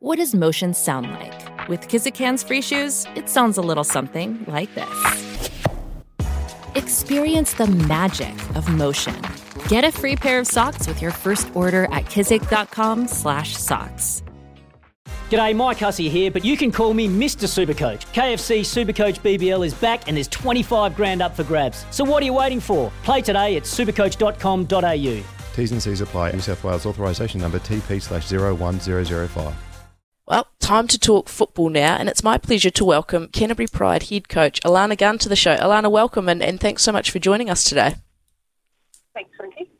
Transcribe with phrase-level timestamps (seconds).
[0.00, 1.68] What does motion sound like?
[1.68, 5.50] With Kizik hands-free shoes, it sounds a little something like this.
[6.76, 9.20] Experience the magic of motion.
[9.66, 14.22] Get a free pair of socks with your first order at kizik.com/socks.
[15.30, 17.48] G'day, Mike Hussey here, but you can call me Mr.
[17.48, 18.06] Supercoach.
[18.14, 21.84] KFC Supercoach BBL is back and there's 25 grand up for grabs.
[21.90, 22.92] So what are you waiting for?
[23.02, 25.22] Play today at supercoach.com.au.
[25.54, 26.30] T's and C's apply.
[26.32, 29.54] New South Wales authorisation number TP slash 01005.
[30.68, 34.60] Time to talk football now, and it's my pleasure to welcome Canterbury Pride head coach
[34.60, 35.56] Alana Gunn to the show.
[35.56, 37.94] Alana, welcome, and, and thanks so much for joining us today.
[39.14, 39.70] Thanks, Frankie.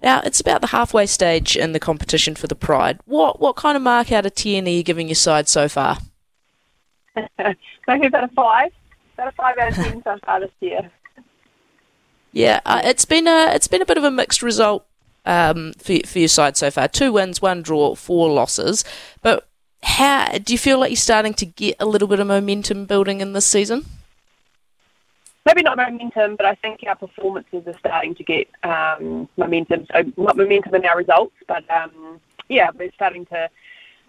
[0.00, 3.00] Now, it's about the halfway stage in the competition for the Pride.
[3.06, 5.98] What what kind of mark out of 10 are you giving your side so far?
[7.88, 8.70] Maybe about a five.
[9.14, 10.92] About a five out of ten so far this year.
[12.30, 14.86] Yeah, uh, it's been a it's been a bit of a mixed result
[15.24, 16.86] um, for, for your side so far.
[16.86, 18.84] Two wins, one draw, four losses.
[19.22, 19.45] But
[19.86, 23.20] how do you feel like you're starting to get a little bit of momentum building
[23.20, 23.86] in this season?
[25.46, 29.86] Maybe not momentum, but I think our performances are starting to get um, momentum.
[29.92, 33.48] So not momentum in our results, but um, yeah, we're starting to,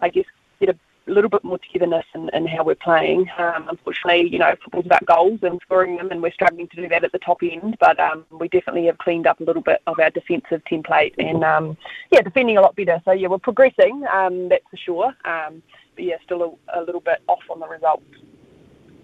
[0.00, 0.24] I guess,
[0.58, 0.76] get a
[1.08, 3.28] a little bit more togetherness in, in how we're playing.
[3.38, 6.88] Um, unfortunately, you know, football's about goals and scoring them, and we're struggling to do
[6.88, 7.76] that at the top end.
[7.80, 11.42] But um, we definitely have cleaned up a little bit of our defensive template and,
[11.44, 11.76] um,
[12.10, 13.00] yeah, defending a lot better.
[13.04, 15.06] So, yeah, we're progressing, um, that's for sure.
[15.24, 15.62] Um,
[15.94, 18.04] but, yeah, still a, a little bit off on the results.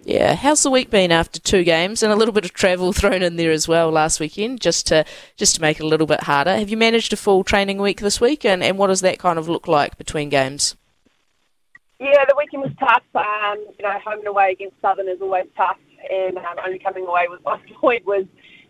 [0.05, 3.23] Yeah, how's the week been after two games and a little bit of travel thrown
[3.23, 5.03] in there as well last weekend, just to
[5.35, 6.55] just to make it a little bit harder?
[6.55, 9.39] Have you managed a full training week this week, and, and what does that kind
[9.39, 10.75] of look like between games?
[11.99, 13.03] Yeah, the weekend was tough.
[13.15, 15.77] Um, you know, home and away against Southern is always tough,
[16.11, 18.25] and um, only coming away with one point was,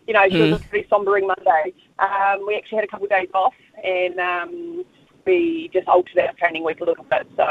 [0.06, 0.52] you know, mm.
[0.52, 1.74] was a pretty sombering Monday.
[1.98, 4.84] Um, we actually had a couple of days off, and um,
[5.26, 7.26] we just altered our training week a little bit.
[7.36, 7.44] So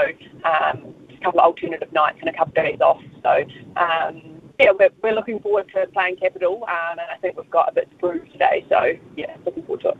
[0.48, 3.02] um, just a couple of alternative nights and a couple of days off.
[3.22, 3.44] So
[3.76, 7.70] um, yeah, we're, we're looking forward to playing Capital, um, and I think we've got
[7.70, 8.66] a bit to prove today.
[8.70, 9.98] So yeah, looking forward to it.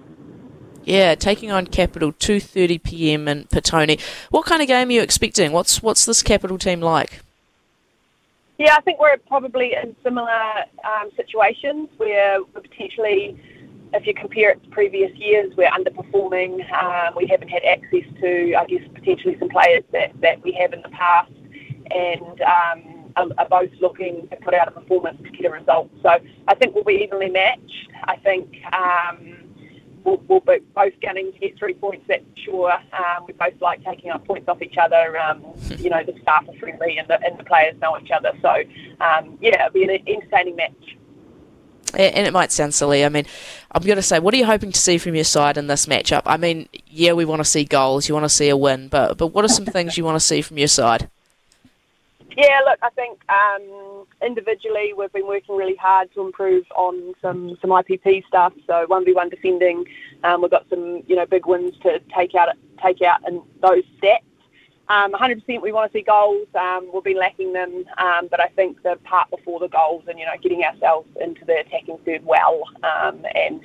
[0.86, 3.28] Yeah, taking on Capital 2:30 p.m.
[3.28, 4.00] in Petone.
[4.30, 5.52] What kind of game are you expecting?
[5.52, 7.22] What's what's this Capital team like?
[8.60, 10.30] Yeah, I think we're probably in similar
[10.86, 13.38] um, situations where we're potentially,
[13.94, 16.72] if you compare it to previous years, we're underperforming.
[16.72, 20.72] Um, we haven't had access to, I guess, potentially some players that, that we have
[20.72, 21.32] in the past,
[21.92, 25.90] and um, are, are both looking to put out a performance to get a result.
[26.04, 26.16] So
[26.48, 27.90] I think we'll be evenly matched.
[28.04, 28.56] I think.
[30.06, 32.72] We'll, we'll be both gunning to get three points, that's sure.
[32.72, 35.20] Um, we both like taking up points off each other.
[35.20, 35.44] Um,
[35.78, 38.32] you know, the staff are friendly and the, and the players know each other.
[38.42, 38.50] So,
[39.04, 40.96] um, yeah, it'll be an entertaining match.
[41.98, 43.06] And it might sound silly.
[43.06, 43.26] I mean,
[43.72, 45.86] I'm going to say, what are you hoping to see from your side in this
[45.86, 46.24] matchup?
[46.26, 49.18] I mean, yeah, we want to see goals, you want to see a win, but
[49.18, 51.10] but what are some things you want to see from your side?
[52.36, 53.62] Yeah, look, I think um,
[54.22, 58.54] individually we've been working really hard to improve on some, some IPP stuff.
[58.68, 59.86] So one v one defending,
[60.24, 62.50] um, we've got some you know big wins to take out
[62.82, 63.84] take out in those.
[64.88, 66.48] Um, 100% we want to see goals.
[66.54, 70.20] Um, we've been lacking them, um, but I think the part before the goals and
[70.20, 73.62] you know getting ourselves into the attacking third well um, and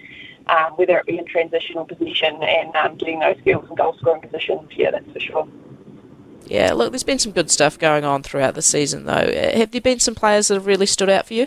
[0.46, 4.22] um, whether it be in transitional position and um, getting those skills and goal scoring
[4.22, 5.48] positions, yeah, that's for sure.
[6.50, 9.12] Yeah, look, there's been some good stuff going on throughout the season, though.
[9.12, 11.46] Uh, have there been some players that have really stood out for you?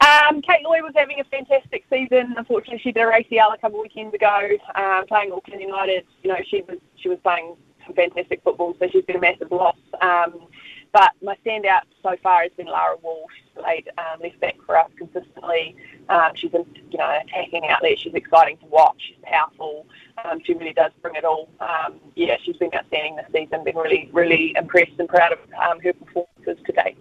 [0.00, 2.34] Um, Kate Lloyd was having a fantastic season.
[2.38, 6.06] Unfortunately, she did her ACL a couple of weekends ago, um, playing Auckland United.
[6.22, 9.52] You know, she was she was playing some fantastic football, so she's been a massive
[9.52, 9.76] loss.
[10.00, 10.46] Um,
[10.92, 13.26] but my standout so far has been Lara Wall.
[13.56, 15.76] Played um, left back for us consistently.
[16.08, 17.98] Um, she's a you know attacking outlet.
[17.98, 18.96] She's exciting to watch.
[19.08, 19.86] She's powerful.
[20.24, 21.48] Um, she really does bring it all.
[21.60, 23.64] Um, yeah, she's been outstanding this season.
[23.64, 26.96] Been really really impressed and proud of um, her performances to date.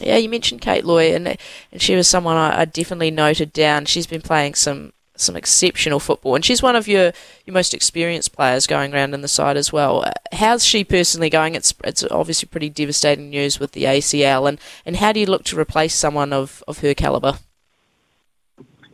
[0.00, 1.28] Yeah, you mentioned Kate Lloyd, and
[1.70, 3.84] and she was someone I, I definitely noted down.
[3.84, 7.12] She's been playing some some exceptional football, and she's one of your,
[7.46, 10.04] your most experienced players going around in the side as well.
[10.32, 11.54] How's she personally going?
[11.54, 15.44] It's it's obviously pretty devastating news with the ACL, and, and how do you look
[15.44, 17.38] to replace someone of, of her calibre?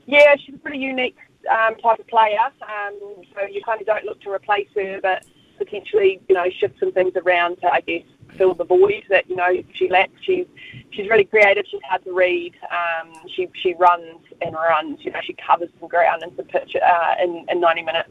[0.07, 1.17] Yeah, she's a pretty unique
[1.51, 2.99] um, type of player, um,
[3.35, 5.25] so you kind of don't look to replace her, but
[5.61, 8.03] potentially you know shift some things around to I guess
[8.37, 10.13] fill the void that you know she lacks.
[10.23, 10.47] She's
[10.91, 11.65] she's really creative.
[11.71, 12.55] She's hard to read.
[12.71, 14.99] Um, she she runs and runs.
[15.03, 18.11] You know, she covers some ground in some pitch uh, in in 90 minutes.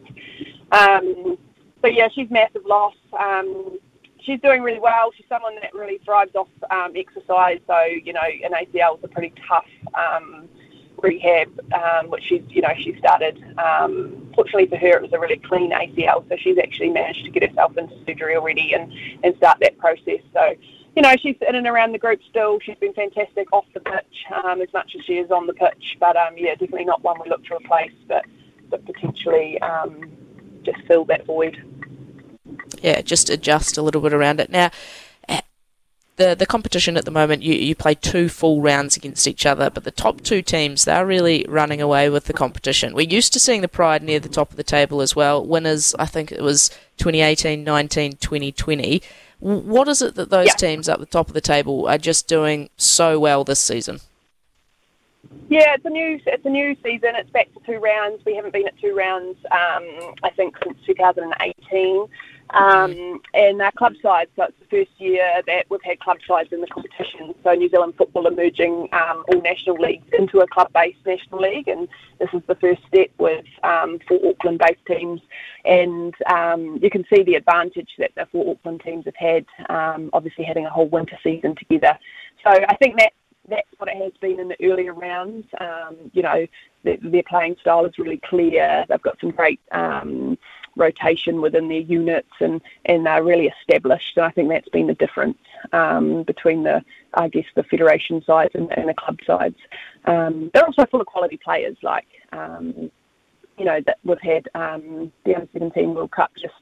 [0.71, 1.37] Um,
[1.81, 2.95] but yeah, she's massive loss.
[3.17, 3.79] Um,
[4.21, 5.11] she's doing really well.
[5.15, 7.59] She's someone that really thrives off um, exercise.
[7.67, 10.47] So you know, an ACL is a pretty tough um,
[11.01, 13.43] rehab, um, which she's you know she started.
[13.57, 17.31] Um, fortunately for her, it was a really clean ACL, so she's actually managed to
[17.31, 18.91] get herself into surgery already and,
[19.23, 20.21] and start that process.
[20.33, 20.55] So,
[20.95, 22.59] you know, she's in and around the group still.
[22.59, 25.97] She's been fantastic off the pitch um, as much as she is on the pitch.
[25.99, 28.25] But um, yeah, definitely not one we look to replace, but,
[28.69, 30.11] but potentially um,
[30.63, 31.63] just fill that void.
[32.81, 34.49] Yeah, just adjust a little bit around it.
[34.49, 34.71] Now,
[36.19, 39.69] the the competition at the moment, you, you play two full rounds against each other,
[39.71, 42.93] but the top two teams, they're really running away with the competition.
[42.93, 45.43] We're used to seeing the Pride near the top of the table as well.
[45.43, 49.01] Winners, I think it was 2018, 19, 2020.
[49.39, 50.53] What is it that those yeah.
[50.53, 54.01] teams at the top of the table are just doing so well this season?
[55.49, 57.15] Yeah, it's a new it's a new season.
[57.15, 58.23] It's back to two rounds.
[58.25, 62.07] We haven't been at two rounds, um, I think, since 2018.
[62.51, 66.49] Um, and our club sides, so it's the first year that we've had club sides
[66.51, 67.35] in the competition.
[67.43, 71.87] So New Zealand football emerging um, all national leagues into a club-based national league, and
[72.19, 75.21] this is the first step with um, four Auckland-based teams.
[75.65, 80.09] And um, you can see the advantage that the four Auckland teams have had, um,
[80.13, 81.97] obviously having a whole winter season together.
[82.43, 83.13] So I think that
[83.47, 85.45] that's what it has been in the earlier rounds.
[85.59, 86.45] Um, you know,
[86.83, 88.85] their, their, playing style is really clear.
[88.87, 89.59] They've got some great
[90.79, 94.17] rotation within their units and, and they're really established.
[94.17, 95.37] And I think that's been the difference
[95.73, 96.83] um, between the,
[97.13, 99.57] I guess, the federation sides and, and the club sides.
[100.05, 102.89] Um, they're also full of quality players, like, um,
[103.57, 106.53] you know, that we've had um, the under 17 World Cup just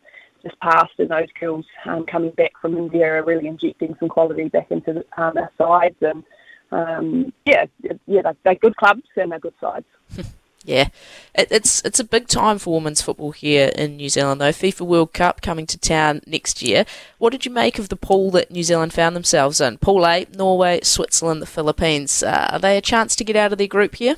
[0.43, 4.49] just passed, and those girls um, coming back from India are really injecting some quality
[4.49, 5.95] back into the, um, our sides.
[6.01, 7.65] And yeah,
[8.05, 9.85] yeah, they're, they're good clubs and they're good sides.
[10.67, 10.89] Yeah,
[11.33, 14.49] it, it's it's a big time for women's football here in New Zealand, though.
[14.49, 16.85] FIFA World Cup coming to town next year.
[17.19, 19.77] What did you make of the pool that New Zealand found themselves in?
[19.77, 22.21] Pool A, Norway, Switzerland, the Philippines.
[22.21, 24.17] Uh, are they a chance to get out of their group here?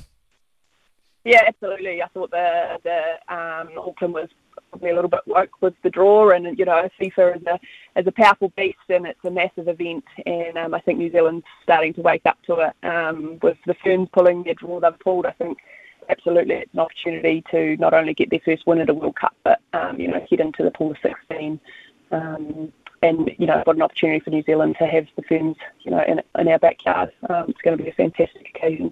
[1.23, 2.01] Yeah, absolutely.
[2.01, 4.29] I thought the the um, Auckland was
[4.71, 7.59] probably a little bit woke with the draw, and you know, FIFA is a
[7.99, 11.45] is a powerful beast, and it's a massive event, and um, I think New Zealand's
[11.61, 12.87] starting to wake up to it.
[12.87, 15.59] Um, with the Ferns pulling their draw they've pulled, I think
[16.09, 19.35] absolutely it's an opportunity to not only get their first win at a World Cup,
[19.43, 21.59] but um, you know head into the pool of 16.
[22.11, 25.91] Um, and you know, what an opportunity for New Zealand to have the Ferns, you
[25.91, 27.11] know, in, in our backyard.
[27.29, 28.91] Um, it's going to be a fantastic occasion.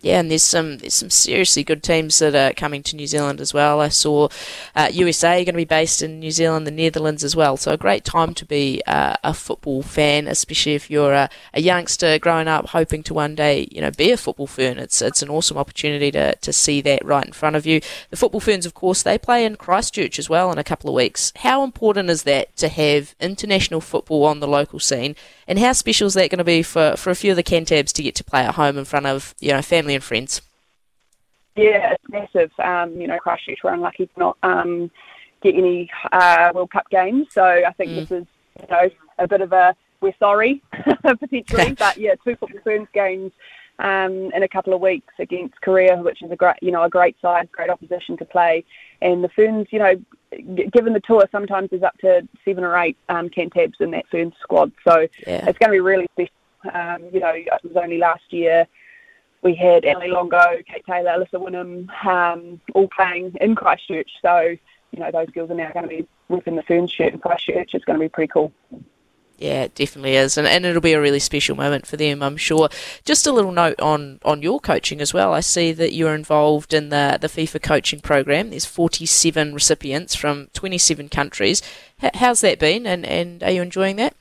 [0.00, 3.40] Yeah, and there's some there's some seriously good teams that are coming to New Zealand
[3.40, 3.80] as well.
[3.80, 4.28] I saw
[4.76, 7.56] uh, USA going to be based in New Zealand, the Netherlands as well.
[7.56, 11.60] So a great time to be uh, a football fan, especially if you're a, a,
[11.60, 14.78] youngster growing up hoping to one day you know be a football fern.
[14.78, 17.80] It's it's an awesome opportunity to to see that right in front of you.
[18.10, 20.94] The football ferns, of course, they play in Christchurch as well in a couple of
[20.94, 21.32] weeks.
[21.38, 25.16] How important is that to have international football on the local scene,
[25.48, 27.92] and how special is that going to be for for a few of the Cantabs
[27.94, 30.42] to get to play at home in front of you know family family and friends?
[31.56, 32.52] Yeah, it's massive.
[32.62, 34.90] Um, you know, Christchurch were unlucky to not um,
[35.42, 37.96] get any uh, World Cup games, so I think mm.
[37.96, 38.26] this is
[38.60, 40.62] you know a bit of a we're sorry
[41.02, 43.32] potentially, but yeah, two football ferns games
[43.80, 46.90] um, in a couple of weeks against Korea, which is a great you know a
[46.90, 48.64] great side, great opposition to play,
[49.00, 49.94] and the Ferns you know
[50.70, 54.34] given the tour sometimes there's up to seven or eight um, Cantabs in that Ferns
[54.42, 55.48] squad, so yeah.
[55.48, 56.34] it's going to be really special.
[56.74, 58.66] Um, you know, it was only last year
[59.42, 64.10] we had Ellie Longo, Kate Taylor, Alyssa Whinham, um, all playing in Christchurch.
[64.20, 64.56] So,
[64.92, 67.74] you know, those girls are now going to be ripping the Ferns shirt in Christchurch.
[67.74, 68.52] It's going to be pretty cool.
[69.38, 72.36] Yeah, it definitely is, and, and it'll be a really special moment for them, I'm
[72.36, 72.68] sure.
[73.04, 75.32] Just a little note on, on your coaching as well.
[75.32, 78.50] I see that you're involved in the, the FIFA coaching program.
[78.50, 81.62] There's 47 recipients from 27 countries.
[82.02, 84.16] H- how's that been, and, and are you enjoying that?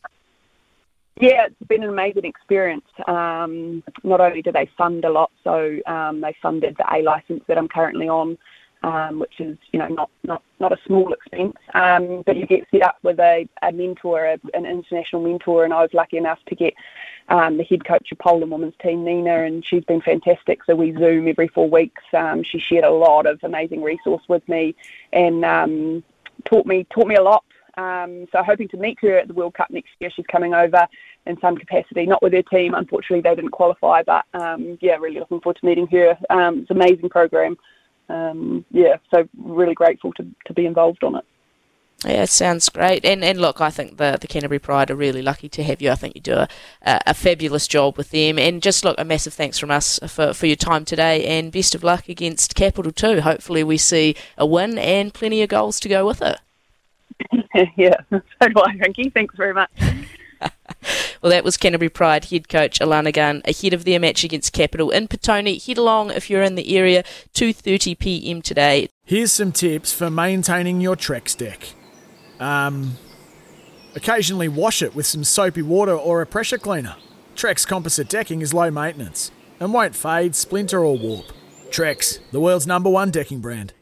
[1.20, 2.86] Yeah, it's been an amazing experience.
[3.08, 7.44] Um, not only do they fund a lot, so um, they funded the A license
[7.48, 8.38] that I'm currently on,
[8.84, 11.58] um, which is you know not not not a small expense.
[11.74, 15.74] Um, but you get set up with a, a mentor, a, an international mentor, and
[15.74, 16.76] I was lucky enough to get
[17.30, 20.64] um, the head coach of Poland women's team, Nina, and she's been fantastic.
[20.66, 22.04] So we Zoom every four weeks.
[22.14, 24.76] Um, she shared a lot of amazing resource with me,
[25.12, 26.04] and
[26.46, 27.44] taught me taught me a lot
[27.78, 30.10] um, so hoping to meet her at the World Cup next year.
[30.14, 30.88] She's coming over
[31.26, 32.74] in some capacity, not with her team.
[32.74, 36.18] Unfortunately, they didn't qualify, but um, yeah, really looking forward to meeting her.
[36.30, 37.58] Um, it's an amazing program.
[38.10, 41.26] Um, yeah, so really grateful to, to be involved on it.
[42.06, 43.04] Yeah, it sounds great.
[43.06, 45.90] And and look, I think the the Canterbury Pride are really lucky to have you.
[45.90, 46.48] I think you do a,
[46.84, 48.38] a, a, fabulous job with them.
[48.38, 51.26] And just look, a massive thanks from us for, for your time today.
[51.26, 53.22] And best of luck against Capital Two.
[53.22, 56.40] Hopefully, we see a win and plenty of goals to go with it.
[57.76, 59.10] yeah, so do I, Frankie.
[59.10, 59.70] Thanks very much.
[61.22, 64.92] Well, that was Canterbury Pride head coach Alana Gunn ahead of their match against Capital
[64.92, 65.66] in Petone.
[65.66, 68.42] Head along if you're in the area, 2:30 p.m.
[68.42, 68.90] today.
[69.04, 71.74] Here's some tips for maintaining your Trex deck.
[72.40, 72.98] Um,
[73.96, 76.96] occasionally wash it with some soapy water or a pressure cleaner.
[77.36, 81.26] Trex composite decking is low maintenance and won't fade, splinter, or warp.
[81.70, 83.74] Trex, the world's number one decking brand.